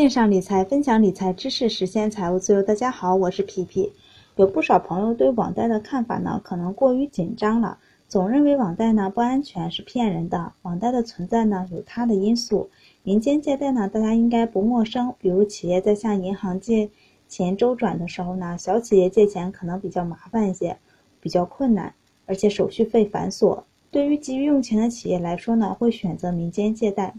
[0.00, 2.62] 线上理财，分享理财知识，实现财务自由。
[2.62, 3.92] 大家好，我是皮皮。
[4.36, 7.76] 有不少朋友对网贷的看法呢，可能过于紧张了，
[8.08, 10.54] 总认为网贷呢不安全，是骗人的。
[10.62, 12.70] 网贷的存在呢，有它的因素。
[13.02, 15.12] 民间借贷呢，大家应该不陌生。
[15.18, 16.88] 比如企业在向银行借
[17.28, 20.78] 钱周转的时候呢，小企业借钱可能比较麻烦一些，
[21.20, 21.92] 比较困难，
[22.24, 23.64] 而且手续费繁琐。
[23.90, 27.12] 对于急于用钱的企业来说呢，会选择民间借贷。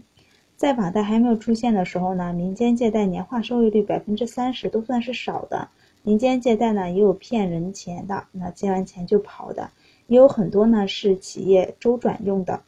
[0.62, 5.68] 在网贷还没有出现的时候呢，民间借贷年化收益率百分之三十都算是少的。
[6.04, 9.72] 民间借贷呢也有骗人钱的，那借完钱就跑的，
[10.06, 12.60] 也有很多呢是企业周转用的。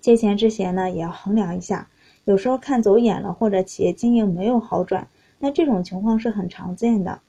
[0.00, 1.88] 借钱之前呢也要衡量一下，
[2.24, 5.06] 有时候看走眼了或者企业经营没有好转，
[5.38, 7.20] 那这种情况是很常见的。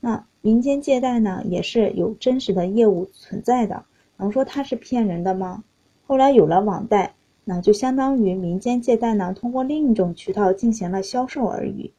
[0.00, 3.84] 那民间借贷呢也是有真实的业务存在的，
[4.18, 5.64] 能说它是骗人的吗？
[6.06, 7.14] 后来有了网贷。
[7.44, 11.92] 那就相当于民间借贷呢，通过另一种渠道进行了销售而已。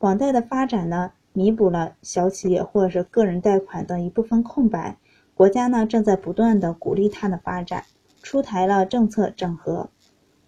[0.00, 4.96] 网贷的发展呢，弥补了小企业或者是个人贷款的一部分空白。
[5.34, 7.84] 国家呢，正在不断的鼓励它的发展，
[8.22, 9.88] 出台了政策整合。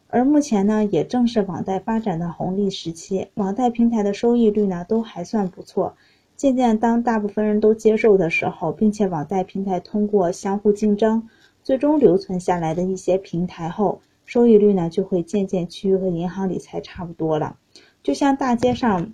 [0.09, 5.95] 而目前呢，也正是网贷发展的红利时期，网贷平台的收益率呢，都还算不错。
[6.37, 11.29] 渐渐当大部分人都接受的时候，并且网贷平台通过相互竞争。
[11.63, 17.57] 最终留存下来的一些平台后，收益率呢就会渐渐趋于和银行理财差不多了。
[18.03, 19.13] 就像大街上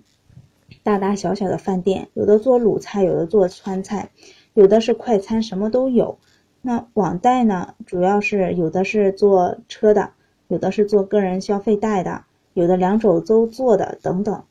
[0.83, 4.09] 大大小小的饭店，有的做鲁菜，有的做川菜，
[4.53, 6.17] 有的是快餐，什么都有。
[6.61, 10.11] 那网贷呢，主要是有的是做车的，
[10.47, 14.43] 有的是做个人消费贷的，有的两手都做的等等。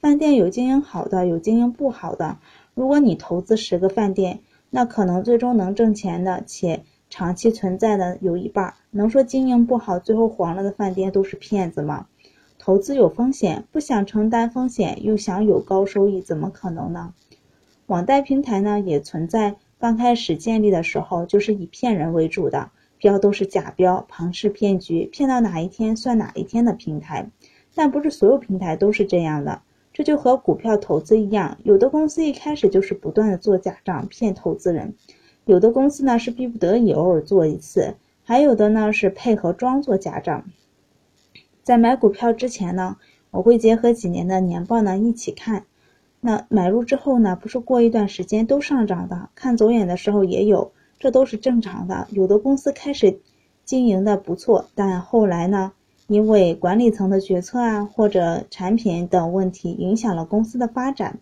[0.00, 2.38] 饭店有经营好的，有经营不好的。
[2.74, 12.06] 如果你投资十个饭店，那可能最终能挣钱的且长期存在的有一半，能说经营不好最后黄了的饭店都是骗子吗？
[12.58, 17.14] 投资有风险，不想承担风险又想有高收益，怎么可能呢？
[17.86, 27.30] 网贷平台呢也存在，刚开始建立的时候就是以骗人为主的，标都是假标，庞氏骗局，骗到哪一天算哪一天的平台，
[27.74, 29.62] 但不是所有平台都是这样的。
[29.94, 34.94] 这就和股票投资一样，有的公司一开始就是不断的做假账骗投资人。
[35.48, 40.44] 有的公司呢是逼不得已偶尔做一次，还有的呢是配合装作假账。
[41.62, 42.96] 在买股票之前呢，
[43.30, 45.64] 我会结合几年的年报呢一起看。
[46.20, 52.06] 那买入之后呢，不是过一段时间都上涨的，看走眼的时候也有，这都是正常的。
[52.10, 53.18] 有的公司开始
[53.64, 55.72] 经营的不错，但后来呢，
[56.08, 61.20] 因为管理层的决策啊或者产品等问题影响了公司的发展。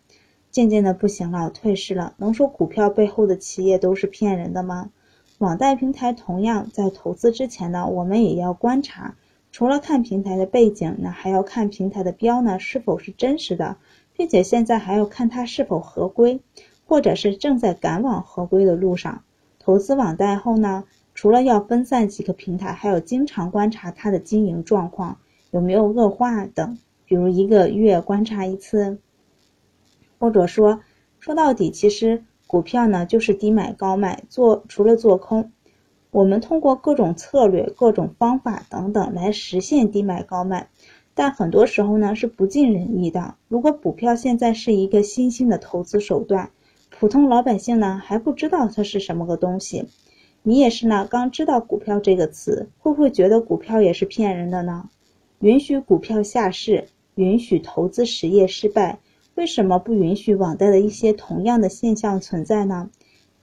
[0.50, 2.14] 渐渐的不行了，退市了。
[2.16, 4.90] 能说股票背后的企业都是骗人的吗？
[5.38, 9.16] 网贷平台同样在投资之前呢，我们也要观察，
[9.52, 13.76] 除了看平台的背景，那还要看平台的标呢是否是真实的，
[14.16, 16.40] 并且现在还要看它是否合规，
[16.86, 19.22] 或者是正在赶往合规的路上。
[19.58, 25.18] 投资网贷后呢，除了要分散几个平台，还要经常观察它的经营状况
[25.50, 28.96] 有没有恶化等，比如一个月观察一次。
[30.18, 30.80] 或者说，
[31.18, 35.52] 说到底，其实股票呢就是低买高卖，做除了做空，
[36.10, 40.68] 我们通过各种策略、各种方法等等来实现低买高卖，
[41.14, 43.34] 但很多时候呢是不尽人意的。
[43.48, 46.50] 如果股票现在是一个新兴的投资手段，
[46.88, 49.86] 普通老百姓呢还不知道它是什么个东西，
[50.42, 54.88] 你也是呢刚知道股票这个词，会不会觉得股票也是骗人的呢？
[55.40, 58.98] 允许股票下市，允许投资实业失败。
[59.36, 62.88] 为什么不允许网贷的一些同样的现象存在呢？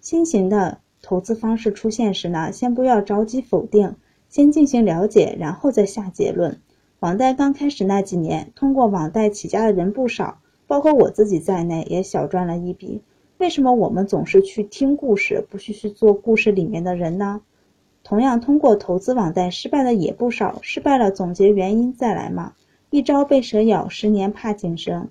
[0.01, 3.95] 新型的投资方式出现时呢，先不要着急否定，
[4.27, 6.59] 先进行了解，然后再下结论。
[6.99, 13.03] 网贷刚开始那几年，通过网贷起家的人不少，包括我自己在内，也小赚了一笔。
[13.37, 17.41] 为什么我们总是去听故事，不去去做故事里面的人呢？
[18.03, 22.53] 同样，通过投资网贷失败的也不少，失败了总结原因再来嘛。
[22.89, 25.09] 一朝被蛇咬，十年怕井绳。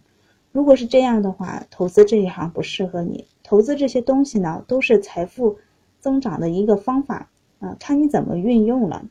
[0.53, 3.27] 如果是这样的话，投资这一行不适合你。
[3.43, 5.57] 投资这些东西呢，都是财富
[5.99, 9.05] 增长的一个方法啊，看你怎么运用了。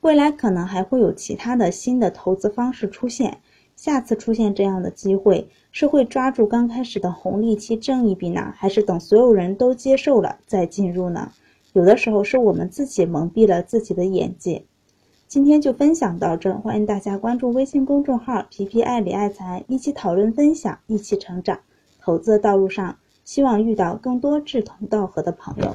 [0.00, 3.38] 未来可能还会有其他的新的投资方式出现。
[3.76, 11.32] 下次出现这样的机会，是会抓住刚开始的红利期挣一笔呢，还是等所有人都接受了再进入呢？
[11.72, 14.64] 有的时候是我们自己蒙蔽了自己的眼界。
[15.32, 21.58] 今天就分享到这，欢迎大家关注微信公众号“皮皮爱理爱财”，一起讨论分享，一起成长。
[21.98, 25.74] 投资的道路上，希望遇到更多志同道合的朋友。